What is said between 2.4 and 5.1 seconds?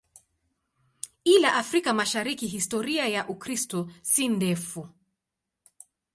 historia ya Ukristo si ndefu.